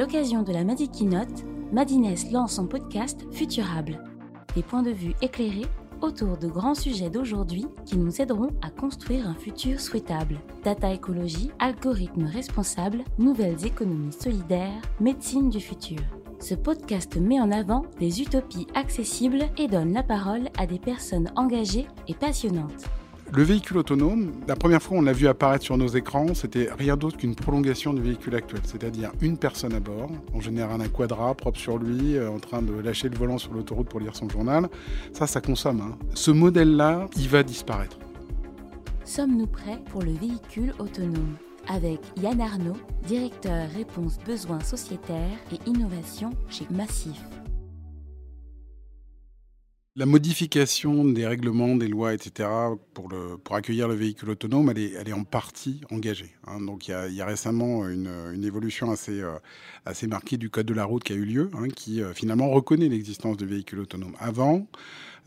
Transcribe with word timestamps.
l'occasion 0.00 0.42
de 0.42 0.50
la 0.50 0.64
Madi 0.64 0.88
Keynote, 0.88 1.44
Madines 1.72 2.14
lance 2.32 2.54
son 2.54 2.66
podcast 2.66 3.26
Futurable. 3.32 4.02
Des 4.54 4.62
points 4.62 4.82
de 4.82 4.92
vue 4.92 5.12
éclairés 5.20 5.66
autour 6.00 6.38
de 6.38 6.48
grands 6.48 6.74
sujets 6.74 7.10
d'aujourd'hui 7.10 7.66
qui 7.84 7.98
nous 7.98 8.22
aideront 8.22 8.48
à 8.62 8.70
construire 8.70 9.28
un 9.28 9.34
futur 9.34 9.78
souhaitable. 9.78 10.38
Data 10.64 10.90
écologie, 10.90 11.50
algorithmes 11.58 12.24
responsables, 12.24 13.04
nouvelles 13.18 13.66
économies 13.66 14.14
solidaires, 14.14 14.80
médecine 15.00 15.50
du 15.50 15.60
futur. 15.60 16.00
Ce 16.38 16.54
podcast 16.54 17.18
met 17.18 17.38
en 17.38 17.52
avant 17.52 17.84
des 17.98 18.22
utopies 18.22 18.68
accessibles 18.74 19.50
et 19.58 19.68
donne 19.68 19.92
la 19.92 20.02
parole 20.02 20.48
à 20.56 20.66
des 20.66 20.78
personnes 20.78 21.30
engagées 21.36 21.86
et 22.08 22.14
passionnantes. 22.14 22.86
Le 23.32 23.44
véhicule 23.44 23.78
autonome, 23.78 24.32
la 24.48 24.56
première 24.56 24.82
fois 24.82 24.98
on 24.98 25.02
l'a 25.02 25.12
vu 25.12 25.28
apparaître 25.28 25.64
sur 25.64 25.76
nos 25.76 25.86
écrans, 25.86 26.34
c'était 26.34 26.68
rien 26.76 26.96
d'autre 26.96 27.16
qu'une 27.16 27.36
prolongation 27.36 27.92
du 27.92 28.02
véhicule 28.02 28.34
actuel, 28.34 28.60
c'est-à-dire 28.64 29.12
une 29.20 29.38
personne 29.38 29.72
à 29.72 29.78
bord, 29.78 30.10
en 30.34 30.40
général 30.40 30.80
un 30.80 30.88
quadra 30.88 31.32
propre 31.36 31.58
sur 31.58 31.78
lui, 31.78 32.16
euh, 32.16 32.28
en 32.28 32.40
train 32.40 32.60
de 32.60 32.72
lâcher 32.72 33.08
le 33.08 33.16
volant 33.16 33.38
sur 33.38 33.52
l'autoroute 33.52 33.88
pour 33.88 34.00
lire 34.00 34.16
son 34.16 34.28
journal. 34.28 34.68
Ça, 35.12 35.28
ça 35.28 35.40
consomme. 35.40 35.80
Hein. 35.80 35.96
Ce 36.14 36.32
modèle-là, 36.32 37.06
il 37.16 37.28
va 37.28 37.44
disparaître. 37.44 37.98
Sommes-nous 39.04 39.46
prêts 39.46 39.78
pour 39.90 40.02
le 40.02 40.12
véhicule 40.12 40.74
autonome? 40.80 41.36
Avec 41.68 42.00
Yann 42.20 42.40
Arnaud, 42.40 42.76
directeur 43.06 43.68
réponse 43.76 44.18
besoins 44.26 44.60
sociétaires 44.60 45.38
et 45.52 45.68
innovation 45.68 46.30
chez 46.48 46.66
Massif. 46.68 47.22
La 49.96 50.06
modification 50.06 51.04
des 51.04 51.26
règlements, 51.26 51.74
des 51.74 51.88
lois, 51.88 52.14
etc., 52.14 52.48
pour, 52.94 53.10
accueillir 53.50 53.88
le 53.88 53.94
véhicule 53.94 54.30
autonome, 54.30 54.70
elle 54.70 55.08
est, 55.08 55.12
en 55.12 55.24
partie 55.24 55.80
engagée. 55.90 56.30
Hein. 56.46 56.60
Donc 56.60 56.86
il 56.86 56.92
y, 56.92 57.20
a, 57.20 57.26
récemment 57.26 57.88
une, 57.88 58.44
évolution 58.44 58.92
assez, 58.92 59.20
euh, 59.20 59.32
assez 59.84 60.06
marquée 60.06 60.36
du 60.36 60.48
Code 60.48 60.66
de 60.66 60.74
la 60.74 60.84
route 60.84 61.02
qui 61.02 61.12
a 61.12 61.16
eu 61.16 61.24
lieu, 61.24 61.50
hein, 61.54 61.66
qui 61.66 62.02
euh, 62.02 62.14
finalement 62.14 62.50
reconnaît 62.50 62.88
l'existence 62.88 63.36
de 63.36 63.44
véhicules 63.44 63.80
autonomes. 63.80 64.14
Avant, 64.20 64.68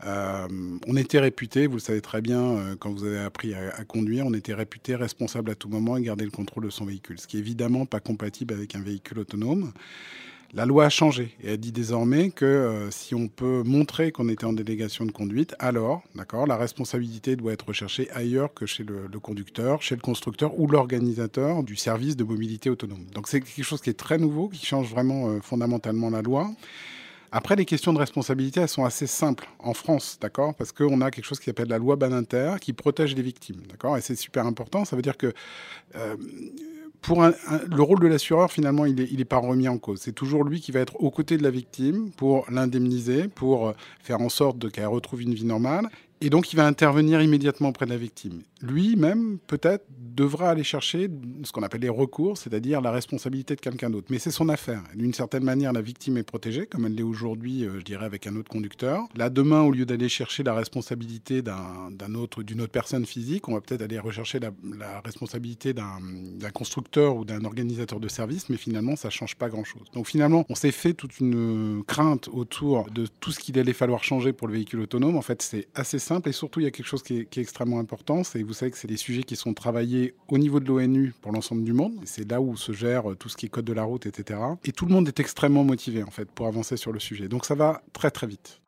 euh, 0.06 0.48
on 0.86 0.96
était 0.96 1.20
réputé, 1.20 1.66
vous 1.66 1.76
le 1.76 1.80
savez 1.80 2.00
très 2.00 2.22
bien, 2.22 2.74
quand 2.80 2.90
vous 2.90 3.04
avez 3.04 3.18
appris 3.18 3.52
à, 3.52 3.68
à, 3.68 3.84
conduire, 3.84 4.24
on 4.24 4.32
était 4.32 4.54
réputé 4.54 4.96
responsable 4.96 5.50
à 5.50 5.56
tout 5.56 5.68
moment 5.68 5.98
et 5.98 6.02
garder 6.02 6.24
le 6.24 6.30
contrôle 6.30 6.64
de 6.64 6.70
son 6.70 6.86
véhicule, 6.86 7.20
ce 7.20 7.26
qui 7.26 7.36
est 7.36 7.40
évidemment 7.40 7.84
pas 7.84 8.00
compatible 8.00 8.54
avec 8.54 8.74
un 8.74 8.80
véhicule 8.80 9.18
autonome. 9.18 9.74
La 10.56 10.66
loi 10.66 10.84
a 10.84 10.88
changé 10.88 11.34
et 11.42 11.54
elle 11.54 11.58
dit 11.58 11.72
désormais 11.72 12.30
que 12.30 12.44
euh, 12.44 12.88
si 12.92 13.16
on 13.16 13.26
peut 13.26 13.64
montrer 13.64 14.12
qu'on 14.12 14.28
était 14.28 14.44
en 14.44 14.52
délégation 14.52 15.04
de 15.04 15.10
conduite, 15.10 15.56
alors, 15.58 16.02
d'accord, 16.14 16.46
la 16.46 16.56
responsabilité 16.56 17.34
doit 17.34 17.52
être 17.52 17.66
recherchée 17.66 18.08
ailleurs 18.12 18.54
que 18.54 18.64
chez 18.64 18.84
le, 18.84 19.08
conducteur, 19.18 19.82
chez 19.82 19.96
le 19.96 20.00
constructeur 20.00 20.56
ou 20.60 20.68
l'organisateur 20.68 21.64
du 21.64 21.74
service 21.74 22.16
de 22.16 22.22
mobilité 22.22 22.70
autonome. 22.70 23.04
Donc 23.12 23.26
c'est 23.26 23.40
quelque 23.40 23.64
chose 23.64 23.80
qui 23.80 23.90
est 23.90 23.98
très 23.98 24.16
nouveau, 24.16 24.48
qui 24.48 24.64
change 24.64 24.90
vraiment 24.90 25.28
euh, 25.28 25.40
fondamentalement 25.40 26.08
la 26.08 26.22
loi. 26.22 26.48
Après, 27.32 27.56
les 27.56 27.64
questions 27.64 27.92
de 27.92 27.98
responsabilité, 27.98 28.60
elles 28.60 28.68
sont 28.68 28.84
assez 28.84 29.08
simples 29.08 29.48
en 29.58 29.74
France, 29.74 30.18
d'accord 30.20 30.54
Parce 30.54 30.70
qu'on 30.70 31.00
a 31.00 31.10
quelque 31.10 31.24
chose 31.24 31.40
qui 31.40 31.46
s'appelle 31.46 31.66
la 31.66 31.78
loi 31.78 31.96
Badinter 31.96 32.54
qui 32.60 32.72
protège 32.72 33.16
les 33.16 33.22
victimes, 33.22 33.60
d'accord 33.68 33.96
Et 33.96 34.00
c'est 34.02 34.14
super 34.14 34.46
important. 34.46 34.84
Ça 34.84 34.94
veut 34.94 35.02
dire 35.02 35.16
que 35.16 35.32
euh, 35.96 36.14
le 37.08 37.82
rôle 37.82 38.00
de 38.00 38.06
l'assureur, 38.06 38.50
finalement, 38.50 38.86
il 38.86 38.94
n'est 38.94 39.02
est 39.04 39.24
pas 39.24 39.38
remis 39.38 39.68
en 39.68 39.78
cause. 39.78 40.00
C'est 40.00 40.12
toujours 40.12 40.44
lui 40.44 40.60
qui 40.60 40.72
va 40.72 40.80
être 40.80 41.00
aux 41.00 41.10
côtés 41.10 41.36
de 41.36 41.42
la 41.42 41.50
victime 41.50 42.10
pour 42.16 42.46
l'indemniser, 42.50 43.28
pour 43.28 43.74
faire 44.00 44.20
en 44.20 44.28
sorte 44.28 44.70
qu'elle 44.70 44.86
retrouve 44.86 45.22
une 45.22 45.34
vie 45.34 45.44
normale. 45.44 45.88
Et 46.24 46.30
donc, 46.30 46.54
il 46.54 46.56
va 46.56 46.66
intervenir 46.66 47.20
immédiatement 47.20 47.68
auprès 47.68 47.84
de 47.84 47.90
la 47.90 47.98
victime. 47.98 48.40
Lui-même, 48.62 49.36
peut-être, 49.46 49.84
devra 49.90 50.48
aller 50.48 50.64
chercher 50.64 51.10
ce 51.42 51.52
qu'on 51.52 51.62
appelle 51.62 51.82
les 51.82 51.90
recours, 51.90 52.38
c'est-à-dire 52.38 52.80
la 52.80 52.92
responsabilité 52.92 53.56
de 53.56 53.60
quelqu'un 53.60 53.90
d'autre. 53.90 54.06
Mais 54.08 54.18
c'est 54.18 54.30
son 54.30 54.48
affaire. 54.48 54.82
D'une 54.94 55.12
certaine 55.12 55.44
manière, 55.44 55.74
la 55.74 55.82
victime 55.82 56.16
est 56.16 56.22
protégée, 56.22 56.64
comme 56.64 56.86
elle 56.86 56.94
l'est 56.94 57.02
aujourd'hui, 57.02 57.66
euh, 57.66 57.78
je 57.78 57.84
dirais, 57.84 58.06
avec 58.06 58.26
un 58.26 58.36
autre 58.36 58.48
conducteur. 58.48 59.02
Là, 59.16 59.28
demain, 59.28 59.60
au 59.60 59.70
lieu 59.70 59.84
d'aller 59.84 60.08
chercher 60.08 60.42
la 60.42 60.54
responsabilité 60.54 61.42
d'un 61.42 62.14
autre, 62.14 62.42
d'une 62.42 62.62
autre 62.62 62.72
personne 62.72 63.04
physique, 63.04 63.46
on 63.50 63.52
va 63.52 63.60
peut-être 63.60 63.82
aller 63.82 63.98
rechercher 63.98 64.40
la, 64.40 64.50
la 64.78 65.02
responsabilité 65.02 65.74
d'un 65.74 66.50
constructeur 66.54 67.16
ou 67.16 67.26
d'un 67.26 67.44
organisateur 67.44 68.00
de 68.00 68.08
service, 68.08 68.48
mais 68.48 68.56
finalement, 68.56 68.96
ça 68.96 69.08
ne 69.08 69.12
change 69.12 69.34
pas 69.36 69.50
grand-chose. 69.50 69.88
Donc 69.92 70.06
finalement, 70.06 70.46
on 70.48 70.54
s'est 70.54 70.70
fait 70.70 70.94
toute 70.94 71.20
une 71.20 71.82
crainte 71.86 72.30
autour 72.32 72.88
de 72.90 73.06
tout 73.20 73.30
ce 73.30 73.40
qu'il 73.40 73.58
allait 73.58 73.74
falloir 73.74 74.04
changer 74.04 74.32
pour 74.32 74.48
le 74.48 74.54
véhicule 74.54 74.80
autonome. 74.80 75.16
En 75.16 75.22
fait, 75.22 75.42
c'est 75.42 75.68
assez 75.74 75.98
simple 75.98 76.13
et 76.26 76.32
surtout, 76.32 76.60
il 76.60 76.64
y 76.64 76.66
a 76.66 76.70
quelque 76.70 76.86
chose 76.86 77.02
qui 77.02 77.18
est, 77.18 77.38
extrêmement 77.38 77.78
important, 77.78 78.24
c'est 78.24 78.42
vous 78.42 78.52
savez 78.52 78.70
que 78.70 78.78
c'est 78.78 78.88
des 78.88 78.96
sujets 78.96 79.22
qui 79.22 79.36
sont 79.36 79.54
travaillés 79.54 80.14
au 80.28 80.38
niveau 80.38 80.60
de 80.60 80.66
l'ONU 80.66 81.12
pour 81.20 81.32
l'ensemble 81.32 81.64
du 81.64 81.72
monde. 81.72 81.94
C'est 82.04 82.30
là 82.30 82.40
où 82.40 82.56
se 82.56 82.72
gère 82.72 83.04
tout 83.18 83.28
ce 83.28 83.36
qui 83.36 83.46
est 83.46 83.48
code 83.48 83.64
de 83.64 83.72
la 83.72 83.84
route, 83.84 84.06
etc. 84.06 84.40
Et 84.64 84.72
tout 84.72 84.86
le 84.86 84.92
monde 84.92 85.08
est 85.08 85.20
extrêmement 85.20 85.64
motivé 85.64 86.02
en 86.02 86.10
fait 86.10 86.30
pour 86.30 86.46
avancer 86.46 86.76
sur 86.76 86.92
le 86.92 87.00
sujet. 87.00 87.28
Donc 87.28 87.44
ça 87.44 87.54
va 87.54 87.82
très 87.92 88.10
très 88.10 88.26
vite. 88.26 88.60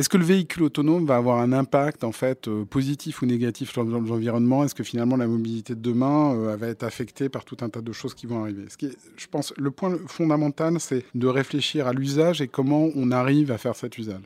Est-ce 0.00 0.08
que 0.08 0.16
le 0.16 0.24
véhicule 0.24 0.62
autonome 0.62 1.04
va 1.04 1.16
avoir 1.16 1.40
un 1.40 1.52
impact 1.52 2.04
en 2.04 2.12
fait 2.12 2.48
euh, 2.48 2.64
positif 2.64 3.20
ou 3.20 3.26
négatif 3.26 3.70
sur 3.70 3.84
l'environnement? 3.84 4.64
Est-ce 4.64 4.74
que 4.74 4.82
finalement 4.82 5.18
la 5.18 5.26
mobilité 5.26 5.74
de 5.74 5.80
demain 5.82 6.34
euh, 6.34 6.56
va 6.56 6.68
être 6.68 6.84
affectée 6.84 7.28
par 7.28 7.44
tout 7.44 7.58
un 7.60 7.68
tas 7.68 7.82
de 7.82 7.92
choses 7.92 8.14
qui 8.14 8.24
vont 8.24 8.40
arriver? 8.40 8.64
Je 8.80 9.26
pense 9.26 9.52
le 9.58 9.70
point 9.70 9.98
fondamental, 10.06 10.80
c'est 10.80 11.04
de 11.14 11.26
réfléchir 11.26 11.86
à 11.86 11.92
l'usage 11.92 12.40
et 12.40 12.48
comment 12.48 12.88
on 12.96 13.10
arrive 13.10 13.52
à 13.52 13.58
faire 13.58 13.76
cet 13.76 13.98
usage. 13.98 14.22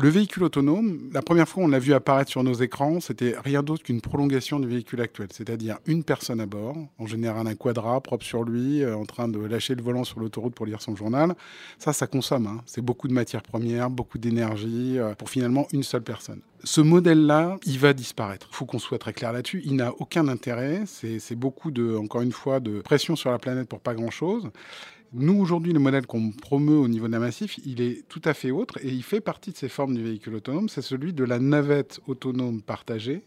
Le 0.00 0.08
véhicule 0.10 0.44
autonome, 0.44 1.10
la 1.12 1.22
première 1.22 1.48
fois 1.48 1.64
on 1.64 1.66
l'a 1.66 1.80
vu 1.80 1.92
apparaître 1.92 2.30
sur 2.30 2.44
nos 2.44 2.54
écrans, 2.54 3.00
c'était 3.00 3.34
rien 3.44 3.64
d'autre 3.64 3.82
qu'une 3.82 4.00
prolongation 4.00 4.60
du 4.60 4.68
véhicule 4.68 5.00
actuel, 5.00 5.26
c'est-à-dire 5.32 5.78
une 5.86 6.04
personne 6.04 6.40
à 6.40 6.46
bord, 6.46 6.76
en 6.98 7.06
général 7.08 7.48
un 7.48 7.56
quadra 7.56 8.00
propre 8.00 8.24
sur 8.24 8.44
lui, 8.44 8.84
euh, 8.84 8.94
en 8.94 9.06
train 9.06 9.26
de 9.26 9.40
lâcher 9.40 9.74
le 9.74 9.82
volant 9.82 10.04
sur 10.04 10.20
l'autoroute 10.20 10.54
pour 10.54 10.66
lire 10.66 10.80
son 10.80 10.94
journal. 10.94 11.34
Ça, 11.80 11.92
ça 11.92 12.06
consomme. 12.06 12.46
Hein. 12.46 12.62
C'est 12.64 12.80
beaucoup 12.80 13.08
de 13.08 13.12
matières 13.12 13.42
premières, 13.42 13.90
beaucoup 13.90 14.18
d'énergie 14.18 15.00
euh, 15.00 15.16
pour 15.16 15.30
finalement 15.30 15.66
une 15.72 15.82
seule 15.82 16.04
personne. 16.04 16.42
Ce 16.62 16.80
modèle-là, 16.80 17.56
il 17.66 17.80
va 17.80 17.92
disparaître. 17.92 18.46
Il 18.52 18.54
faut 18.54 18.66
qu'on 18.66 18.78
soit 18.78 18.98
très 18.98 19.12
clair 19.12 19.32
là-dessus. 19.32 19.62
Il 19.64 19.74
n'a 19.74 19.92
aucun 19.98 20.28
intérêt. 20.28 20.82
C'est 20.86 21.36
beaucoup 21.36 21.70
de, 21.70 21.96
encore 21.96 22.20
une 22.20 22.32
fois, 22.32 22.58
de 22.58 22.80
pression 22.80 23.16
sur 23.16 23.30
la 23.30 23.38
planète 23.38 23.68
pour 23.68 23.80
pas 23.80 23.94
grand-chose. 23.94 24.50
Nous, 25.14 25.40
aujourd'hui, 25.40 25.72
le 25.72 25.78
modèle 25.78 26.06
qu'on 26.06 26.32
promeut 26.32 26.76
au 26.76 26.88
niveau 26.88 27.08
d'un 27.08 27.18
massif, 27.18 27.58
il 27.64 27.80
est 27.80 28.06
tout 28.08 28.20
à 28.24 28.34
fait 28.34 28.50
autre 28.50 28.78
et 28.82 28.88
il 28.88 29.02
fait 29.02 29.20
partie 29.20 29.52
de 29.52 29.56
ces 29.56 29.68
formes 29.68 29.94
du 29.94 30.02
véhicule 30.02 30.34
autonome. 30.34 30.68
C'est 30.68 30.82
celui 30.82 31.14
de 31.14 31.24
la 31.24 31.38
navette 31.38 32.00
autonome 32.06 32.60
partagée. 32.60 33.22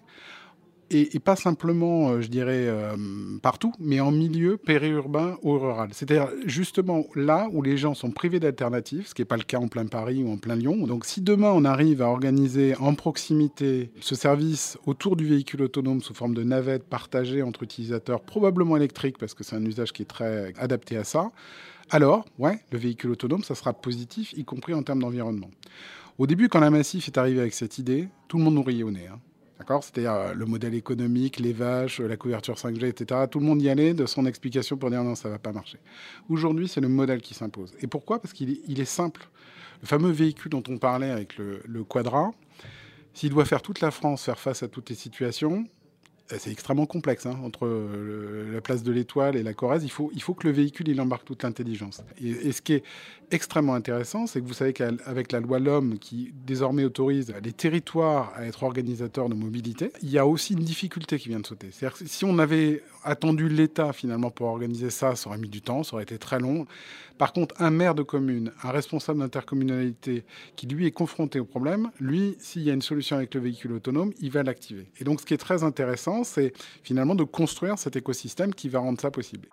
Et, 0.93 1.19
pas 1.19 1.37
simplement, 1.37 2.09
euh, 2.09 2.21
je 2.21 2.27
dirais, 2.27 2.67
euh, 2.67 2.97
partout, 3.41 3.71
mais 3.79 4.01
en 4.01 4.11
milieu 4.11 4.57
périurbain 4.57 5.37
ou 5.41 5.57
rural. 5.57 5.87
C'est-à-dire 5.93 6.27
justement 6.45 7.05
là 7.15 7.47
où 7.53 7.61
les 7.61 7.77
gens 7.77 7.93
sont 7.93 8.11
privés 8.11 8.41
d'alternatives, 8.41 9.07
ce 9.07 9.13
qui 9.13 9.21
n'est 9.21 9.25
pas 9.25 9.37
le 9.37 9.43
cas 9.43 9.57
en 9.57 9.69
plein 9.69 9.85
Paris 9.85 10.21
ou 10.21 10.29
en 10.29 10.35
plein 10.35 10.57
Lyon. 10.57 10.85
Donc 10.87 11.05
si 11.05 11.21
demain 11.21 11.51
on 11.55 11.63
arrive 11.63 12.01
à 12.01 12.09
organiser 12.09 12.75
en 12.75 12.93
proximité 12.93 13.89
ce 14.01 14.15
service 14.15 14.77
autour 14.85 15.15
du 15.15 15.25
véhicule 15.25 15.61
autonome 15.61 16.01
sous 16.01 16.13
forme 16.13 16.33
de 16.33 16.43
navette 16.43 16.83
partagée 16.83 17.41
entre 17.41 17.63
utilisateurs, 17.63 18.19
probablement 18.19 18.75
électriques, 18.75 19.17
parce 19.17 19.33
que 19.33 19.45
c'est 19.45 19.55
un 19.55 19.65
usage 19.65 19.93
qui 19.93 20.01
est 20.01 20.05
très 20.05 20.53
adapté 20.57 20.97
à 20.97 21.05
ça, 21.05 21.31
alors, 21.91 22.25
ouais, 22.39 22.61
le 22.71 22.77
véhicule 22.77 23.11
autonome, 23.11 23.43
ça 23.43 23.53
sera 23.53 23.73
positif, 23.73 24.33
y 24.33 24.45
compris 24.45 24.73
en 24.73 24.81
termes 24.81 25.01
d'environnement. 25.01 25.51
Au 26.17 26.25
début, 26.25 26.47
quand 26.47 26.61
la 26.61 26.69
Massif 26.69 27.07
est 27.07 27.17
arrivée 27.17 27.41
avec 27.41 27.53
cette 27.53 27.77
idée, 27.77 28.07
tout 28.29 28.37
le 28.37 28.43
monde 28.45 28.55
nous 28.55 28.63
riait 28.63 28.83
au 28.83 28.91
nez. 28.91 29.07
Hein. 29.07 29.19
D'accord? 29.59 29.83
C'est-à-dire 29.83 30.13
euh, 30.13 30.33
le 30.33 30.45
modèle 30.45 30.73
économique, 30.73 31.39
les 31.39 31.53
vaches, 31.53 31.99
la 31.99 32.15
couverture 32.15 32.55
5G, 32.55 32.85
etc. 32.85 33.21
Tout 33.29 33.39
le 33.39 33.45
monde 33.45 33.61
y 33.61 33.69
allait 33.69 33.93
de 33.93 34.05
son 34.05 34.25
explication 34.25 34.77
pour 34.77 34.89
dire 34.89 35.03
non, 35.03 35.15
ça 35.15 35.27
ne 35.27 35.33
va 35.33 35.39
pas 35.39 35.51
marcher. 35.51 35.79
Aujourd'hui, 36.29 36.67
c'est 36.67 36.81
le 36.81 36.87
modèle 36.87 37.21
qui 37.21 37.33
s'impose. 37.33 37.73
Et 37.81 37.87
pourquoi? 37.87 38.21
Parce 38.21 38.33
qu'il 38.33 38.49
est, 38.49 38.85
simple. 38.85 39.29
Le 39.81 39.87
fameux 39.87 40.11
véhicule 40.11 40.51
dont 40.51 40.63
on 40.69 40.77
parlait 40.77 41.11
avec 41.11 41.37
le 41.37 41.83
Quadra, 41.83 42.31
s'il 43.13 43.31
doit 43.31 43.45
faire 43.45 43.61
toute 43.61 43.81
la 43.81 43.91
France 43.91 44.23
faire 44.23 44.39
face 44.39 44.63
à 44.63 44.67
toutes 44.67 44.89
les 44.89 44.95
situations, 44.95 45.65
c'est 46.39 46.51
extrêmement 46.51 46.85
complexe 46.85 47.25
hein, 47.25 47.37
entre 47.43 47.65
le, 47.65 48.51
la 48.51 48.61
place 48.61 48.83
de 48.83 48.91
l'étoile 48.91 49.35
et 49.35 49.43
la 49.43 49.53
Corrèze. 49.53 49.83
Il 49.83 49.91
faut, 49.91 50.11
il 50.13 50.21
faut 50.21 50.33
que 50.33 50.47
le 50.47 50.53
véhicule 50.53 50.89
il 50.89 50.99
embarque 51.01 51.25
toute 51.25 51.43
l'intelligence. 51.43 52.01
Et, 52.23 52.51
ce 52.51 52.61
qui 52.61 52.73
est 52.73 52.83
extrêmement 53.31 53.73
intéressant, 53.73 54.27
c'est 54.27 54.41
que 54.41 54.45
vous 54.45 54.53
savez 54.53 54.73
qu'avec 54.73 55.31
la 55.31 55.39
loi 55.39 55.59
L'Homme 55.59 55.99
qui 55.99 56.33
désormais 56.45 56.83
autorise 56.83 57.33
les 57.43 57.53
territoires 57.53 58.33
à 58.35 58.45
être 58.45 58.63
organisateurs 58.63 59.29
de 59.29 59.35
mobilité, 59.35 59.91
il 60.01 60.09
y 60.09 60.17
a 60.17 60.25
aussi 60.25 60.53
une 60.53 60.63
difficulté 60.63 61.17
qui 61.17 61.29
vient 61.29 61.39
de 61.39 61.47
sauter. 61.47 61.69
Si 62.05 62.25
on 62.25 62.39
avait 62.39 62.83
attendu 63.03 63.47
l'État 63.47 63.93
finalement 63.93 64.31
pour 64.31 64.47
organiser 64.47 64.89
ça, 64.89 65.15
ça 65.15 65.29
aurait 65.29 65.37
mis 65.37 65.49
du 65.49 65.61
temps, 65.61 65.83
ça 65.83 65.95
aurait 65.95 66.03
été 66.03 66.17
très 66.17 66.39
long. 66.39 66.65
Par 67.17 67.33
contre, 67.33 67.53
un 67.59 67.69
maire 67.69 67.93
de 67.93 68.01
commune, 68.01 68.51
un 68.63 68.71
responsable 68.71 69.19
d'intercommunalité 69.19 70.23
qui 70.55 70.65
lui 70.65 70.87
est 70.87 70.91
confronté 70.91 71.39
au 71.39 71.45
problème, 71.45 71.91
lui, 71.99 72.35
s'il 72.39 72.63
y 72.63 72.71
a 72.71 72.73
une 72.73 72.81
solution 72.81 73.15
avec 73.15 73.35
le 73.35 73.41
véhicule 73.41 73.73
autonome, 73.73 74.11
il 74.21 74.31
va 74.31 74.41
l'activer. 74.41 74.87
Et 74.99 75.03
donc, 75.03 75.21
ce 75.21 75.25
qui 75.27 75.35
est 75.35 75.37
très 75.37 75.63
intéressant, 75.63 76.20
c'est 76.23 76.53
finalement 76.83 77.15
de 77.15 77.23
construire 77.23 77.77
cet 77.77 77.95
écosystème 77.95 78.53
qui 78.53 78.69
va 78.69 78.79
rendre 78.79 78.99
ça 78.99 79.11
possible. 79.11 79.49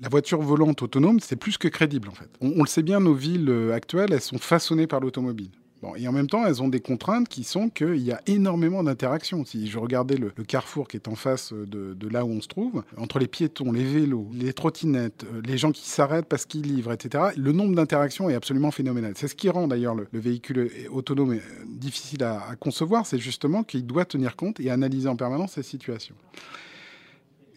La 0.00 0.08
voiture 0.08 0.40
volante 0.40 0.82
autonome, 0.82 1.18
c'est 1.18 1.34
plus 1.34 1.58
que 1.58 1.66
crédible 1.66 2.08
en 2.08 2.12
fait. 2.12 2.30
On, 2.40 2.60
le 2.62 2.68
sait 2.68 2.82
bien, 2.82 3.00
nos 3.00 3.14
villes 3.14 3.48
euh, 3.48 3.72
actuelles, 3.72 4.12
elles 4.12 4.20
sont 4.20 4.38
façonnées 4.38 4.86
par 4.86 5.00
l'automobile. 5.00 5.50
Et 5.96 6.08
en 6.08 6.12
même 6.12 6.26
temps, 6.26 6.44
elles 6.46 6.62
ont 6.62 6.68
des 6.68 6.80
contraintes 6.80 7.28
qui 7.28 7.44
sont 7.44 7.68
qu'il 7.68 7.98
y 7.98 8.12
a 8.12 8.20
énormément 8.26 8.82
d'interactions. 8.82 9.44
Si 9.44 9.68
je 9.68 9.78
regardais 9.78 10.16
le, 10.16 10.30
carrefour 10.46 10.88
qui 10.88 10.96
est 10.96 11.08
en 11.08 11.14
face 11.14 11.52
de, 11.52 12.08
là 12.08 12.24
où 12.24 12.30
on 12.30 12.40
se 12.40 12.48
trouve, 12.48 12.82
entre 12.96 13.18
les 13.18 13.26
piétons, 13.26 13.72
les 13.72 13.84
vélos, 13.84 14.28
les 14.32 14.52
trottinettes, 14.52 15.24
euh, 15.24 15.42
les 15.44 15.58
gens 15.58 15.72
qui 15.72 15.88
s'arrêtent 15.88 16.26
parce 16.26 16.46
qu'ils 16.46 16.62
livrent, 16.62 16.92
etc., 16.92 17.24
le 17.36 17.52
nombre 17.52 17.74
d'interactions 17.74 18.30
est 18.30 18.34
absolument 18.34 18.70
phénoménal. 18.70 19.12
C'est 19.16 19.28
ce 19.28 19.34
qui 19.34 19.48
rend 19.48 19.68
d'ailleurs 19.68 19.94
le, 19.94 20.06
véhicule 20.12 20.70
autonome 20.90 21.34
euh, 21.34 21.40
difficile 21.66 22.24
à, 22.24 22.40
à 22.48 22.56
concevoir, 22.56 23.06
c'est 23.06 23.18
justement 23.18 23.62
qu'il 23.62 23.86
doit 23.86 24.04
tenir 24.04 24.36
compte 24.36 24.60
et 24.60 24.70
analyser 24.70 25.08
en 25.08 25.16
permanence 25.16 25.52
ces 25.52 25.62
situations. 25.62 26.14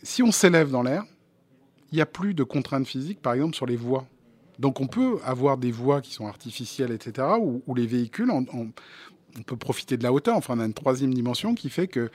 Si 0.03 0.23
on 0.23 0.31
s'élève 0.31 0.71
dans 0.71 0.83
l'air, 0.83 1.03
il 1.91 1.95
n'y 1.95 2.01
a 2.01 2.05
plus 2.05 2.33
de 2.33 2.43
contraintes 2.43 2.87
physiques, 2.87 3.21
par 3.21 3.33
exemple, 3.33 3.55
sur 3.55 3.65
les 3.65 3.75
voies. 3.75 4.05
Donc 4.59 4.81
on 4.81 4.88
peut 4.88 5.19
avoir 5.23 5.57
des 5.57 5.71
voies 5.71 6.01
qui 6.01 6.13
sont 6.13 6.27
artificielles, 6.27 6.91
etc., 6.91 7.27
où, 7.39 7.73
les 7.75 7.88
véhicules, 7.88 8.29
on 8.29 9.44
peut 9.44 9.56
profiter 9.56 9.97
de 9.97 10.03
la 10.03 10.11
hauteur. 10.11 10.35
Enfin, 10.35 10.56
on 10.57 10.59
a 10.59 10.65
une 10.65 10.73
troisième 10.73 11.13
dimension 11.13 11.56
qui 11.56 11.69
fait 11.69 11.88
que 11.88 12.11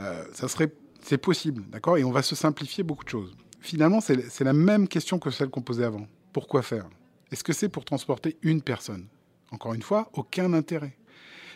euh, 0.00 0.24
ça 0.32 0.48
serait, 0.48 0.72
c'est 1.02 1.18
possible, 1.18 1.62
d'accord? 1.70 1.96
Et 1.96 2.04
on 2.04 2.10
va 2.10 2.22
se 2.22 2.34
simplifier 2.34 2.82
beaucoup 2.82 3.04
de 3.04 3.10
choses. 3.10 3.36
Finalement, 3.60 4.00
c'est 4.00 4.44
la 4.44 4.52
même 4.52 4.88
question 4.88 5.18
que 5.18 5.30
celle 5.30 5.48
qu'on 5.48 5.62
posait 5.62 5.84
avant. 5.84 6.06
Pourquoi 6.32 6.62
faire? 6.62 6.86
Est-ce 7.30 7.44
que 7.44 7.52
c'est 7.52 7.68
pour 7.68 7.84
transporter 7.84 8.36
une 8.42 8.60
personne? 8.60 9.06
Encore 9.52 9.72
une 9.72 9.82
fois, 9.82 10.10
aucun 10.12 10.52
intérêt. 10.52 10.96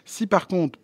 Si 0.04 0.26
par 0.26 0.46
contre, 0.46 0.78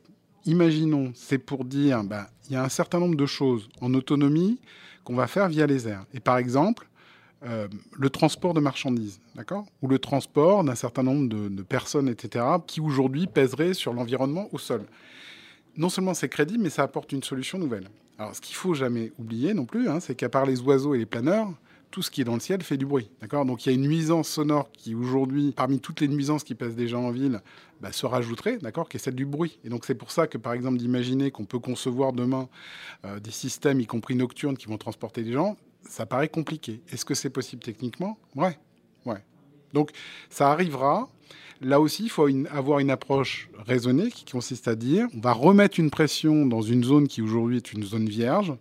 imaginons, 0.44 1.12
c'est 1.14 1.38
pour 1.38 1.64
dire, 1.64 2.02
bah, 2.04 2.28
il 2.46 2.52
y 2.52 2.56
a 2.56 2.62
un 2.62 2.68
certain 2.68 2.98
nombre 2.98 3.16
de 3.16 3.24
choses 3.24 3.68
en 3.80 3.94
autonomie 3.94 4.60
qu'on 5.04 5.14
va 5.14 5.26
faire 5.28 5.48
via 5.48 5.66
les 5.66 5.88
airs. 5.88 6.04
Et 6.12 6.20
par 6.20 6.38
exemple, 6.38 6.88
euh, 7.44 7.69
le 7.93 8.11
transport 8.11 8.55
de 8.55 8.61
marchandises, 8.61 9.20
d'accord? 9.35 9.67
Ou 9.82 9.88
le 9.88 9.99
transport 9.99 10.64
d'un 10.64 10.75
certain 10.75 11.02
nombre 11.02 11.29
de, 11.29 11.62
personnes, 11.62 12.08
etc., 12.08 12.44
qui 12.67 12.81
aujourd'hui 12.81 13.26
pèseraient 13.26 13.75
sur 13.75 13.93
l'environnement 13.93 14.49
au 14.52 14.58
sol. 14.58 14.85
Non 15.76 15.88
seulement 15.88 16.14
c'est 16.14 16.29
crédible, 16.29 16.62
mais 16.62 16.70
ça 16.70 16.82
apporte 16.82 17.12
une 17.12 17.23
solution 17.23 17.58
nouvelle. 17.58 17.88
Alors, 18.19 18.35
ce 18.35 18.41
qu'il 18.41 18.55
faut 18.55 18.75
jamais 18.75 19.12
oublier 19.19 19.55
non 19.55 19.67
plus, 19.67 19.88
hein, 19.88 20.00
c'est 20.00 20.14
qu'à 20.14 20.29
part 20.29 20.46
les 20.46 20.61
oiseaux 20.61 20.94
et 20.94 20.99
les 20.99 21.06
planeurs, 21.06 21.50
tout 21.91 22.02
ce 22.02 22.11
qui 22.11 22.20
est 22.20 22.25
dans 22.25 22.35
le 22.35 22.41
ciel 22.41 22.62
fait 22.62 22.76
du 22.76 22.87
bruit. 22.87 23.08
D'accord? 23.20 23.44
Donc 23.44 23.64
il 23.64 23.69
y 23.69 23.73
a 23.73 23.75
une 23.75 23.82
nuisance 23.82 24.29
sonore 24.29 24.69
qui 24.73 24.96
aujourd'hui, 24.96 25.52
parmi 25.55 25.79
toutes 25.79 26.00
les 26.00 26.08
nuisances 26.08 26.43
qui 26.43 26.56
pèsent 26.56 26.75
des 26.75 26.88
gens 26.88 27.05
en 27.05 27.11
ville, 27.12 27.41
bah, 27.81 27.93
se 27.93 28.05
rajouterait, 28.05 28.58
d'accord, 28.58 28.88
qui 28.88 28.96
est 28.96 29.00
celle 29.00 29.14
du 29.14 29.26
bruit. 29.26 29.61
Et 29.64 29.69
donc 29.69 29.85
c'est 29.85 29.94
pour 29.94 30.11
ça 30.11 30.26
que 30.26 30.37
par 30.37 30.55
exemple 30.55 30.79
d'imaginer 30.79 31.31
qu'on 31.31 31.44
peut 31.44 31.61
concevoir 31.61 32.12
demain 32.12 32.49
euh, 33.05 33.20
des 33.20 33.31
systèmes, 33.31 33.81
y 33.81 33.87
compris 33.87 34.17
nocturnes, 34.17 34.56
qui 34.56 34.67
vont 34.67 34.79
transporter 34.79 35.23
des 35.23 35.32
gens, 35.32 35.56
ça 35.88 36.06
paraît 36.06 36.28
compliqué. 36.28 36.82
Est-ce 36.92 37.04
que 37.04 37.14
c'est 37.14 37.31
possible 37.31 37.62
techniquement? 37.62 38.19
Ouais. 38.34 38.58
Donc 39.75 39.90
ça 40.31 40.50
arrivera. 40.50 41.10
Là 41.60 41.81
aussi, 41.81 42.04
il 42.04 42.10
faut 42.10 42.28
avoir 42.50 42.78
une 42.78 42.90
approche 42.90 43.50
raisonnée 43.58 44.10
qui 44.10 44.25
consiste 44.25 44.69
à 44.69 44.75
dire 44.75 45.08
on 45.14 45.20
va 45.20 45.32
remettre 45.32 45.78
une 45.78 45.90
pression 45.90 46.46
dans 46.46 46.62
une 46.62 46.84
zone 46.84 47.08
qui 47.08 47.20
aujourd'hui 47.20 47.58
est 47.58 47.72
une 47.72 47.84
zone 47.84 48.08
vierge. 48.08 48.54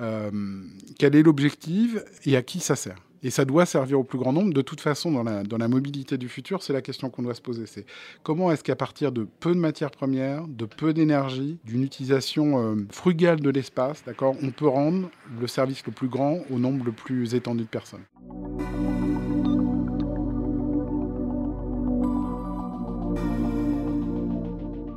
Euh, 0.00 0.62
quel 0.98 1.14
est 1.14 1.22
l'objectif 1.22 1.96
et 2.24 2.36
à 2.36 2.42
qui 2.42 2.58
ça 2.58 2.74
sert? 2.74 2.98
Et 3.24 3.30
ça 3.30 3.44
doit 3.44 3.66
servir 3.66 3.98
au 3.98 4.04
plus 4.04 4.18
grand 4.18 4.32
nombre. 4.32 4.52
De 4.52 4.60
toute 4.60 4.82
façon, 4.82 5.10
dans 5.10 5.58
la, 5.58 5.68
mobilité 5.68 6.18
du 6.18 6.28
futur, 6.28 6.62
c'est 6.62 6.74
la 6.74 6.82
question 6.82 7.08
qu'on 7.08 7.22
doit 7.22 7.34
se 7.34 7.40
poser. 7.40 7.64
C'est 7.66 7.86
comment 8.22 8.52
est-ce 8.52 8.62
qu'à 8.62 8.76
partir 8.76 9.10
de 9.10 9.26
peu 9.40 9.54
de 9.54 9.58
matières 9.58 9.90
premières, 9.90 10.46
de 10.46 10.66
peu 10.66 10.92
d'énergie, 10.92 11.58
d'une 11.64 11.82
utilisation 11.82 12.62
euh, 12.62 12.86
frugale 12.92 13.40
de 13.40 13.50
l'espace, 13.50 14.04
d'accord, 14.04 14.36
on 14.42 14.50
peut 14.50 14.68
rendre 14.68 15.08
le 15.40 15.46
service 15.46 15.84
le 15.86 15.92
plus 15.92 16.08
grand 16.08 16.40
au 16.50 16.58
nombre 16.58 16.84
le 16.84 16.92
plus 16.92 17.34
étendu 17.34 17.64
de 17.64 17.68
personnes. 17.68 18.04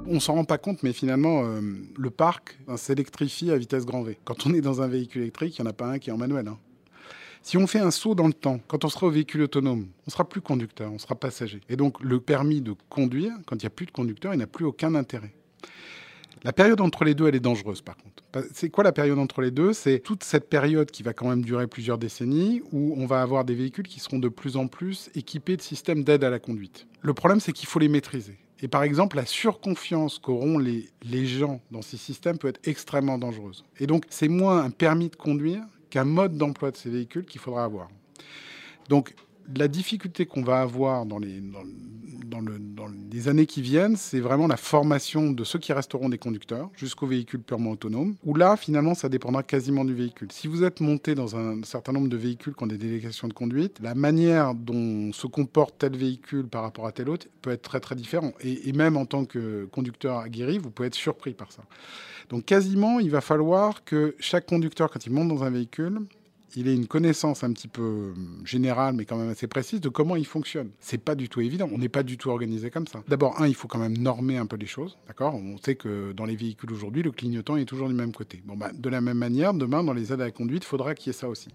on 0.09 0.21
s'en 0.21 0.35
rend 0.35 0.45
pas 0.45 0.57
compte, 0.57 0.83
mais 0.83 0.93
finalement, 0.93 1.43
euh, 1.43 1.59
le 1.97 2.09
parc 2.09 2.57
s'électrifie 2.77 3.51
à 3.51 3.57
vitesse 3.57 3.85
grand 3.85 4.03
V. 4.03 4.17
Quand 4.23 4.47
on 4.47 4.53
est 4.53 4.61
dans 4.61 4.81
un 4.81 4.87
véhicule 4.87 5.23
électrique, 5.23 5.59
il 5.59 5.61
n'y 5.61 5.67
en 5.67 5.69
a 5.69 5.73
pas 5.73 5.87
un 5.87 5.99
qui 5.99 6.09
est 6.09 6.13
en 6.13 6.17
manuel. 6.17 6.47
Hein. 6.47 6.57
Si 7.41 7.57
on 7.57 7.67
fait 7.67 7.79
un 7.79 7.91
saut 7.91 8.15
dans 8.15 8.27
le 8.27 8.33
temps, 8.33 8.59
quand 8.67 8.83
on 8.85 8.89
sera 8.89 9.07
au 9.07 9.11
véhicule 9.11 9.43
autonome, 9.43 9.87
on 10.05 10.09
sera 10.09 10.27
plus 10.27 10.41
conducteur, 10.41 10.91
on 10.91 10.97
sera 10.97 11.15
passager. 11.15 11.61
Et 11.69 11.75
donc 11.75 12.01
le 12.01 12.19
permis 12.19 12.61
de 12.61 12.73
conduire, 12.89 13.31
quand 13.45 13.55
il 13.55 13.65
n'y 13.65 13.67
a 13.67 13.71
plus 13.71 13.85
de 13.85 13.91
conducteur, 13.91 14.33
il 14.33 14.37
n'a 14.37 14.47
plus 14.47 14.65
aucun 14.65 14.95
intérêt. 14.95 15.33
La 16.43 16.53
période 16.53 16.81
entre 16.81 17.03
les 17.03 17.15
deux, 17.15 17.27
elle 17.27 17.35
est 17.35 17.39
dangereuse 17.39 17.81
par 17.81 17.97
contre. 17.97 18.23
C'est 18.53 18.69
quoi 18.69 18.83
la 18.83 18.91
période 18.91 19.17
entre 19.17 19.41
les 19.41 19.51
deux? 19.51 19.73
C'est 19.73 19.99
toute 19.99 20.23
cette 20.23 20.49
période 20.49 20.91
qui 20.91 21.01
va 21.01 21.13
quand 21.13 21.27
même 21.27 21.43
durer 21.43 21.65
plusieurs 21.65 21.97
décennies 21.97 22.61
où 22.71 22.93
on 22.97 23.05
va 23.05 23.21
avoir 23.21 23.45
des 23.45 23.55
véhicules 23.55 23.87
qui 23.87 23.99
seront 23.99 24.19
de 24.19 24.29
plus 24.29 24.57
en 24.57 24.67
plus 24.67 25.09
équipés 25.15 25.57
de 25.57 25.61
systèmes 25.61 26.03
d'aide 26.03 26.23
à 26.23 26.29
la 26.29 26.39
conduite. 26.39 26.85
Le 27.01 27.13
problème, 27.13 27.39
c'est 27.39 27.53
qu'il 27.53 27.67
faut 27.67 27.79
les 27.79 27.87
maîtriser. 27.87 28.37
Et 28.59 28.67
par 28.67 28.83
exemple, 28.83 29.15
la 29.15 29.25
surconfiance 29.25 30.19
qu'auront 30.19 30.57
les, 30.57 30.89
les 31.03 31.25
gens 31.25 31.61
dans 31.71 31.81
ces 31.81 31.97
systèmes 31.97 32.37
peut 32.37 32.47
être 32.47 32.59
extrêmement 32.67 33.17
dangereuse. 33.17 33.63
Et 33.79 33.87
donc, 33.87 34.05
c'est 34.09 34.27
moins 34.27 34.63
un 34.63 34.71
permis 34.71 35.09
de 35.09 35.15
conduire 35.15 35.63
qu'un 35.89 36.05
mode 36.05 36.37
d'emploi 36.37 36.71
de 36.71 36.77
ces 36.77 36.89
véhicules 36.89 37.25
qu'il 37.25 37.41
faudra 37.41 37.63
avoir. 37.63 37.89
La 39.55 39.67
difficulté 39.67 40.25
qu'on 40.25 40.43
va 40.43 40.61
avoir 40.61 41.05
dans 41.05 41.19
les, 41.19 41.39
dans, 41.39 41.63
dans, 42.41 42.87
les 43.11 43.29
années 43.29 43.45
qui 43.45 43.61
viennent, 43.61 43.95
c'est 43.95 44.19
vraiment 44.19 44.47
la 44.47 44.57
formation 44.57 45.31
de 45.31 45.43
ceux 45.43 45.59
qui 45.59 45.73
resteront 45.73 46.09
des 46.09 46.17
conducteurs 46.17 46.69
jusqu'aux 46.75 47.07
véhicules 47.07 47.41
purement 47.41 47.71
autonomes, 47.71 48.15
où 48.23 48.35
là, 48.35 48.57
finalement, 48.57 48.93
ça 48.93 49.09
dépendra 49.09 49.43
quasiment 49.43 49.85
du 49.85 49.93
véhicule. 49.93 50.31
Si 50.31 50.47
vous 50.47 50.63
êtes 50.63 50.81
monté 50.81 51.15
dans 51.15 51.35
un 51.35 51.63
certain 51.63 51.93
nombre 51.93 52.09
de 52.09 52.17
véhicules 52.17 52.53
qui 52.53 52.63
ont 52.63 52.67
des 52.67 52.77
délégations 52.77 53.27
de 53.27 53.33
conduite, 53.33 53.79
la 53.81 53.95
manière 53.95 54.53
dont 54.53 55.11
se 55.13 55.27
comporte 55.27 55.75
tel 55.79 55.95
véhicule 55.95 56.47
par 56.47 56.63
rapport 56.63 56.85
à 56.85 56.91
tel 56.91 57.09
autre 57.09 57.27
peut 57.41 57.51
être 57.51 57.63
très 57.63 57.79
très 57.79 57.95
différent. 57.95 58.33
Et, 58.41 58.69
et 58.69 58.73
même 58.73 58.97
en 58.97 59.05
tant 59.05 59.25
que 59.25 59.65
conducteur 59.71 60.19
aguerri, 60.19 60.57
vous 60.57 60.69
pouvez 60.69 60.87
être 60.87 60.95
surpris 60.95 61.33
par 61.33 61.51
ça. 61.51 61.63
Donc 62.29 62.45
quasiment, 62.45 62.99
il 62.99 63.09
va 63.09 63.21
falloir 63.21 63.83
que 63.83 64.15
chaque 64.19 64.45
conducteur, 64.45 64.91
quand 64.91 65.05
il 65.05 65.13
monte 65.13 65.29
dans 65.29 65.43
un 65.43 65.49
véhicule, 65.49 66.01
il 66.55 66.67
ait 66.67 66.75
une 66.75 66.87
connaissance 66.87 67.43
un 67.43 67.51
petit 67.51 67.67
peu 67.67 67.81
euh, 67.81 68.13
générale, 68.45 68.95
mais 68.95 69.05
quand 69.05 69.17
même 69.17 69.29
assez 69.29 69.47
précise, 69.47 69.81
de 69.81 69.89
comment 69.89 70.15
il 70.15 70.25
fonctionne. 70.25 70.69
C'est 70.79 70.97
pas 70.97 71.15
du 71.15 71.29
tout 71.29 71.41
évident. 71.41 71.69
On 71.71 71.77
n'est 71.77 71.89
pas 71.89 72.03
du 72.03 72.17
tout 72.17 72.29
organisé 72.29 72.69
comme 72.69 72.87
ça. 72.87 73.03
D'abord, 73.07 73.41
un, 73.41 73.47
il 73.47 73.55
faut 73.55 73.67
quand 73.67 73.79
même 73.79 73.97
normer 73.97 74.37
un 74.37 74.45
peu 74.45 74.55
les 74.55 74.65
choses, 74.65 74.97
d'accord? 75.07 75.35
On 75.35 75.57
sait 75.57 75.75
que 75.75 76.13
dans 76.13 76.25
les 76.25 76.35
véhicules 76.35 76.71
aujourd'hui, 76.71 77.03
le 77.03 77.11
clignotant 77.11 77.57
est 77.57 77.65
toujours 77.65 77.87
du 77.89 77.93
même 77.93 78.13
côté. 78.13 78.41
Bon, 78.45 78.55
bah, 78.55 78.71
de 78.73 78.89
la 78.89 79.01
même 79.01 79.17
manière, 79.17 79.53
demain, 79.53 79.83
dans 79.83 79.93
les 79.93 80.13
aides 80.13 80.21
à 80.21 80.25
la 80.25 80.31
conduite, 80.31 80.63
il 80.63 80.67
faudra 80.67 80.95
qu'il 80.95 81.07
y 81.07 81.09
ait 81.11 81.19
ça 81.19 81.27
aussi. 81.27 81.49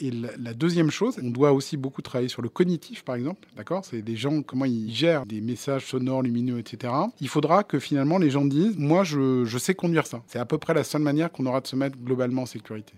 Et 0.00 0.10
la, 0.10 0.54
deuxième 0.54 0.90
chose, 0.90 1.18
on 1.22 1.30
doit 1.30 1.52
aussi 1.52 1.76
beaucoup 1.76 2.02
travailler 2.02 2.28
sur 2.28 2.42
le 2.42 2.48
cognitif, 2.48 3.04
par 3.04 3.14
exemple, 3.14 3.46
d'accord? 3.56 3.84
C'est 3.84 4.02
des 4.02 4.16
gens, 4.16 4.42
comment 4.42 4.64
ils 4.64 4.92
gèrent 4.92 5.24
des 5.24 5.40
messages 5.40 5.86
sonores, 5.86 6.22
lumineux, 6.22 6.58
etc. 6.58 6.92
Il 7.20 7.28
faudra 7.28 7.62
que 7.62 7.78
finalement 7.78 8.18
les 8.18 8.30
gens 8.30 8.44
disent, 8.44 8.76
moi, 8.76 9.04
je 9.04 9.58
sais 9.58 9.74
conduire 9.74 10.06
ça. 10.06 10.22
C'est 10.26 10.40
à 10.40 10.46
peu 10.46 10.58
près 10.58 10.74
la 10.74 10.82
seule 10.82 11.02
manière 11.02 11.30
qu'on 11.30 11.46
aura 11.46 11.60
de 11.60 11.66
se 11.66 11.76
mettre 11.76 11.96
globalement 11.96 12.42
en 12.42 12.46
sécurité. 12.46 12.94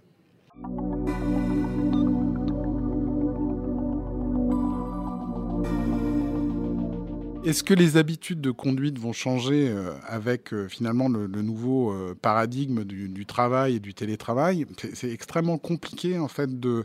Est-ce 7.46 7.62
que 7.62 7.74
les 7.74 7.96
habitudes 7.96 8.40
de 8.40 8.50
conduite 8.50 8.98
vont 8.98 9.12
changer 9.12 9.68
euh, 9.68 9.92
avec 10.08 10.52
euh, 10.52 10.66
finalement 10.66 11.08
le, 11.08 11.28
nouveau 11.28 11.92
euh, 11.92 12.12
paradigme 12.20 12.82
du, 12.82 13.24
travail 13.24 13.76
et 13.76 13.78
du 13.78 13.94
télétravail? 13.94 14.66
C'est 14.94 15.12
extrêmement 15.12 15.56
compliqué 15.56 16.18
en 16.18 16.26
fait 16.26 16.58
de, 16.58 16.84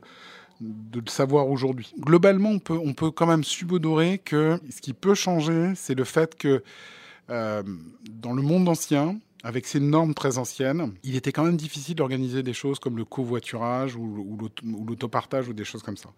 de 0.59 0.99
le 0.99 1.09
savoir 1.09 1.49
aujourd'hui. 1.49 1.91
Globalement, 1.97 2.49
on 2.49 2.59
peut, 2.59 2.77
on 2.77 2.93
peut 2.93 3.09
quand 3.09 3.25
même 3.25 3.43
subodorer 3.43 4.19
que 4.19 4.59
ce 4.69 4.81
qui 4.81 4.93
peut 4.93 5.15
changer, 5.15 5.73
c'est 5.75 5.95
le 5.95 6.03
fait 6.03 6.37
que 6.37 6.63
dans 7.27 8.33
le 8.33 8.41
monde 8.41 8.67
ancien, 8.67 9.17
avec 9.43 9.65
ces 9.65 9.79
normes 9.79 10.13
très 10.13 10.37
anciennes, 10.37 10.93
il 11.03 11.15
était 11.15 11.31
quand 11.31 11.45
même 11.45 11.57
difficile 11.57 11.95
d'organiser 11.95 12.43
des 12.43 12.53
choses 12.53 12.77
comme 12.77 12.97
le 12.97 13.05
covoiturage 13.05 13.95
ou, 13.95 14.37
ou 14.63 14.85
l'autopartage 14.85 15.47
ou 15.47 15.53
des 15.53 15.63
choses 15.63 15.81
comme 15.81 15.97
ça 15.97 16.09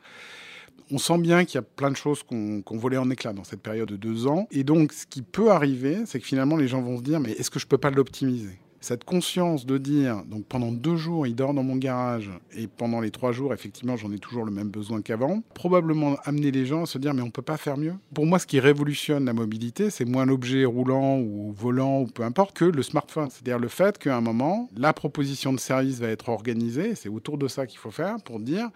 on 0.91 0.97
sent 0.97 1.17
bien 1.17 1.45
qu'il 1.45 1.55
y 1.55 1.57
a 1.57 1.63
plein 1.63 1.91
de 1.91 1.95
choses 1.95 2.23
qu'on 2.23 2.61
qu 2.61 2.77
volait 2.77 2.97
en 2.97 3.09
éclat 3.09 3.33
dans 3.33 3.43
cette 3.43 3.61
période 3.61 3.89
de 3.89 3.95
deux 3.95 4.27
ans. 4.27 4.47
Et 4.51 4.63
donc, 4.63 4.93
ce 4.93 5.05
qui 5.05 5.21
peut 5.21 5.51
arriver, 5.51 6.03
c'est 6.05 6.19
que 6.19 6.25
finalement, 6.25 6.55
les 6.55 6.67
gens 6.67 6.81
vont 6.81 6.97
se 6.97 7.03
dire, 7.03 7.19
mais 7.19 7.31
est-ce 7.31 7.49
que 7.49 7.59
je 7.59 7.67
peux 7.67 7.77
pas 7.77 7.89
l'optimiser? 7.89 8.59
Cette 8.79 9.05
conscience 9.05 9.65
de 9.65 9.77
dire, 9.77 10.23
donc 10.25 10.45
pendant 10.45 10.69
deux 10.69 10.97
jours, 10.97 11.25
il 11.25 11.35
dort 11.35 11.53
dans 11.53 11.63
mon 11.63 11.77
garage, 11.77 12.29
et 12.53 12.67
pendant 12.67 12.99
les 12.99 13.11
trois 13.11 13.31
jours, 13.31 13.53
effectivement, 13.53 13.95
j'en 13.95 14.11
ai 14.11 14.19
toujours 14.19 14.43
le 14.43 14.51
même 14.51 14.67
besoin 14.67 15.01
qu'avant, 15.01 15.41
probablement 15.53 16.17
amener 16.25 16.51
les 16.51 16.65
gens 16.65 16.83
à 16.83 16.85
se 16.85 16.97
dire, 16.97 17.13
mais 17.13 17.21
on 17.21 17.31
peut 17.31 17.41
pas 17.41 17.55
faire 17.55 17.77
mieux. 17.77 17.93
Pour 18.13 18.25
moi, 18.25 18.39
ce 18.39 18.45
qui 18.45 18.59
révolutionne 18.59 19.23
la 19.23 19.31
mobilité, 19.31 19.89
c'est 19.89 20.03
moins 20.03 20.25
l'objet 20.25 20.65
roulant 20.65 21.17
ou 21.17 21.53
volant 21.57 22.01
ou 22.01 22.07
peu 22.07 22.23
importe 22.23 22.57
que 22.57 22.65
le 22.65 22.83
smartphone. 22.83 23.29
C'est-à-dire 23.29 23.57
le 23.57 23.69
fait 23.69 23.97
qu'à 23.97 24.17
un 24.17 24.21
moment, 24.21 24.69
la 24.75 24.91
proposition 24.91 25.53
de 25.53 25.59
service 25.59 25.99
va 25.99 26.09
être 26.09 26.27
organisée, 26.27 26.93
c'est 26.95 27.07
autour 27.07 27.37
de 27.37 27.47
ça 27.47 27.65
qu'il 27.65 27.79
faut 27.79 27.91
faire 27.91 28.17
pour 28.25 28.41
dire, 28.41 28.69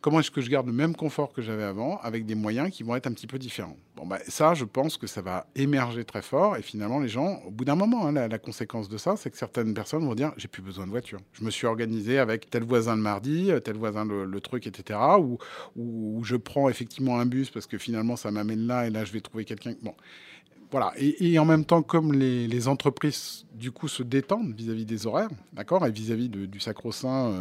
comment 0.00 0.20
est-ce 0.20 0.30
que 0.30 0.40
je 0.40 0.50
garde 0.50 0.66
le 0.66 0.72
même 0.72 0.96
confort 0.96 1.32
que 1.32 1.42
j'avais 1.42 1.62
avant 1.62 1.98
avec 2.00 2.26
des 2.26 2.34
moyens 2.34 2.70
qui 2.70 2.82
vont 2.82 2.96
être 2.96 3.06
un 3.06 3.12
petit 3.12 3.26
peu 3.26 3.38
différents. 3.38 3.76
Bon, 3.96 4.06
bah, 4.06 4.18
ça, 4.26 4.54
je 4.54 4.64
pense 4.64 4.96
que 4.96 5.06
ça 5.06 5.20
va 5.20 5.46
émerger 5.54 6.04
très 6.04 6.22
fort 6.22 6.56
et 6.56 6.62
finalement, 6.62 7.00
les 7.00 7.08
gens, 7.08 7.42
au 7.46 7.50
bout 7.50 7.64
d'un 7.64 7.74
moment, 7.74 8.06
hein, 8.06 8.12
la, 8.12 8.38
conséquence 8.38 8.88
de 8.88 8.96
ça, 8.96 9.16
c'est 9.16 9.30
que 9.30 9.36
certaines 9.36 9.74
personnes 9.74 10.04
vont 10.04 10.14
dire 10.14 10.32
j'ai 10.36 10.48
plus 10.48 10.62
besoin 10.62 10.86
de 10.86 10.90
voiture. 10.90 11.20
Je 11.32 11.44
me 11.44 11.50
suis 11.50 11.66
organisé 11.66 12.18
avec 12.18 12.48
tel 12.48 12.64
voisin 12.64 12.96
le 12.96 13.02
mardi, 13.02 13.50
tel 13.64 13.76
voisin 13.76 14.04
le, 14.04 14.40
truc, 14.40 14.66
etc. 14.66 14.98
Ou, 15.18 15.38
ou 15.76 16.22
je 16.24 16.36
prends 16.36 16.68
effectivement 16.68 17.18
un 17.18 17.26
bus 17.26 17.50
parce 17.50 17.66
que 17.66 17.76
finalement, 17.76 18.16
ça 18.16 18.30
m'amène 18.30 18.66
là 18.66 18.86
et 18.86 18.90
là, 18.90 19.04
je 19.04 19.12
vais 19.12 19.20
trouver 19.20 19.44
quelqu'un. 19.44 19.74
Bon. 19.82 19.94
Voilà. 20.70 20.92
Et, 20.96 21.38
en 21.38 21.44
même 21.44 21.64
temps, 21.64 21.82
comme 21.82 22.12
les, 22.12 22.68
entreprises, 22.68 23.44
du 23.54 23.72
coup, 23.72 23.88
se 23.88 24.02
détendent 24.02 24.54
vis-à-vis 24.54 24.84
des 24.84 25.06
horaires, 25.06 25.30
d'accord, 25.52 25.84
et 25.86 25.90
vis-à-vis 25.90 26.28
du 26.28 26.60
sacro-saint 26.60 27.32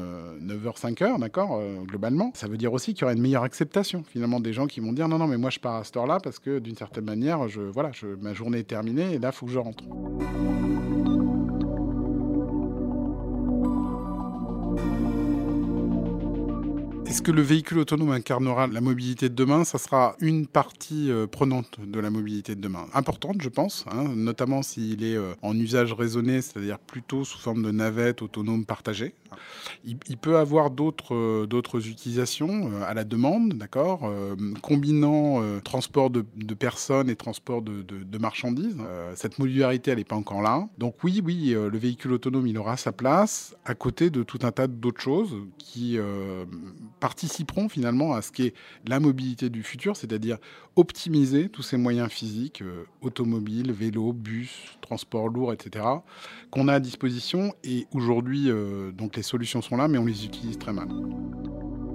9h, 0.41 0.79
5h, 0.79 1.19
d'accord, 1.19 1.57
euh, 1.59 1.81
globalement, 1.83 2.31
ça 2.33 2.47
veut 2.47 2.57
dire 2.57 2.73
aussi 2.73 2.93
qu'il 2.93 3.01
y 3.01 3.03
aura 3.05 3.13
une 3.13 3.21
meilleure 3.21 3.43
acceptation, 3.43 4.03
finalement, 4.03 4.39
des 4.39 4.53
gens 4.53 4.67
qui 4.67 4.79
vont 4.79 4.93
dire 4.93 5.07
non, 5.07 5.17
non, 5.17 5.27
mais 5.27 5.37
moi, 5.37 5.49
je 5.49 5.59
pars 5.59 5.75
à 5.75 5.83
cette 5.83 5.97
heure-là 5.97 6.19
parce 6.23 6.39
que 6.39 6.59
d'une 6.59 6.75
certaine 6.75 7.05
manière, 7.05 7.45
voilà, 7.73 7.91
ma 8.19 8.33
journée 8.33 8.59
est 8.59 8.63
terminée 8.63 9.13
et 9.13 9.19
là, 9.19 9.29
il 9.29 9.35
faut 9.35 9.45
que 9.45 9.51
je 9.51 9.59
rentre. 9.59 9.83
Est-ce 17.19 17.25
que 17.25 17.31
le 17.33 17.41
véhicule 17.41 17.79
autonome 17.79 18.11
incarnera 18.11 18.67
la 18.67 18.79
mobilité 18.79 19.27
de 19.27 19.35
demain? 19.35 19.65
Ça 19.65 19.77
sera 19.77 20.15
une 20.21 20.47
partie 20.47 21.11
euh, 21.11 21.27
prenante 21.27 21.77
de 21.85 21.99
la 21.99 22.09
mobilité 22.09 22.55
de 22.55 22.61
demain. 22.61 22.85
Importante, 22.93 23.41
je 23.41 23.49
pense, 23.49 23.83
hein, 23.91 24.05
notamment 24.15 24.61
s'il 24.61 25.03
est 25.03 25.17
euh, 25.17 25.33
en 25.41 25.53
usage 25.59 25.91
raisonné, 25.91 26.41
c'est-à-dire 26.41 26.79
plutôt 26.79 27.25
sous 27.25 27.37
forme 27.37 27.61
de 27.61 27.71
navette 27.71 28.21
autonome 28.21 28.63
partagée. 28.63 29.13
Il, 29.85 30.17
peut 30.17 30.37
avoir 30.37 30.71
d'autres 30.71 31.15
euh, 31.15 31.47
d'autres 31.47 31.87
utilisations 31.87 32.81
à 32.83 32.93
la 32.93 33.03
demande, 33.03 33.53
d'accord, 33.53 34.11
combinant 34.61 35.41
transport 35.61 36.09
de, 36.09 36.23
personnes 36.53 37.09
et 37.09 37.15
transport 37.15 37.61
de, 37.61 38.17
marchandises. 38.17 38.77
cette 39.15 39.39
modularité, 39.39 39.91
elle 39.91 39.97
n'est 39.97 40.03
pas 40.03 40.15
encore 40.15 40.41
là. 40.41 40.67
Donc 40.77 40.95
oui, 41.03 41.21
oui, 41.23 41.51
le 41.53 41.77
véhicule 41.77 42.13
autonome, 42.13 42.47
il 42.47 42.57
aura 42.57 42.77
sa 42.77 42.91
place 42.91 43.55
à 43.65 43.75
côté 43.75 44.09
de 44.09 44.23
tout 44.23 44.39
un 44.43 44.51
tas 44.51 44.67
d'autres 44.67 45.01
choses 45.01 45.35
qui 45.57 45.97
participeront 46.99 47.69
finalement 47.69 48.13
à 48.13 48.21
ce 48.21 48.31
qu'est 48.31 48.53
la 48.87 48.99
mobilité 48.99 49.49
du 49.49 49.63
futur, 49.63 49.95
c'est-à-dire 49.95 50.37
optimiser 50.75 51.49
tous 51.49 51.61
ces 51.61 51.77
moyens 51.77 52.09
physiques, 52.09 52.61
euh, 52.61 52.85
automobiles, 53.01 53.71
vélos, 53.71 54.13
bus, 54.13 54.77
transport 54.81 55.27
lourd, 55.27 55.51
etc., 55.51 55.85
qu'on 56.51 56.67
a 56.67 56.75
à 56.75 56.79
disposition. 56.79 57.53
Et 57.63 57.85
aujourd'hui, 57.93 58.49
euh, 58.49 58.91
donc 58.91 59.17
les 59.19 59.23
solutions 59.23 59.61
sont 59.61 59.75
là, 59.75 59.89
mais 59.89 59.97
on 59.97 60.05
les 60.05 60.25
utilise 60.25 60.57
très 60.57 60.71
mal. 60.71 60.87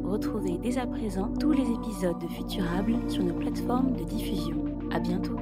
Retrouvez 0.05 0.59
dès 0.59 0.77
à 0.77 0.87
présent 0.87 1.33
tous 1.41 1.53
les 1.53 1.63
épisodes 1.63 2.19
de 2.21 2.29
Futurable 2.29 2.97
sur 3.09 3.25
nos 3.25 3.33
plateformes 3.33 3.97
de 3.97 4.05
diffusion. 4.05 4.63
À 4.93 5.01
bientôt. 5.01 5.34